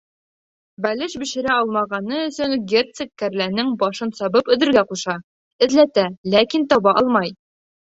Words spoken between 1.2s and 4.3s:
бешерә алмағаны өсөн герцог кәрләнең башын